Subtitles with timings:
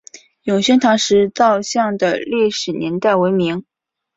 [0.41, 3.65] 永兴堂石造像的历史年代为明。